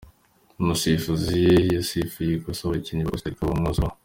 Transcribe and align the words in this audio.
Umusifuzi 0.61 1.41
yasifuye 1.75 2.31
ikosa 2.33 2.61
abakinnyi 2.65 3.03
ba 3.03 3.11
Costa 3.13 3.31
Rica 3.31 3.49
bamwuzuraho. 3.49 3.95